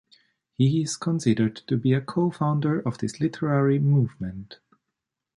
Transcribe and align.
He 0.55 0.81
is 0.81 0.97
considered 0.97 1.57
to 1.67 1.77
be 1.77 1.93
a 1.93 2.01
co-founder 2.01 2.79
of 2.79 2.97
this 2.97 3.19
literary 3.19 3.77
movement. 3.77 4.57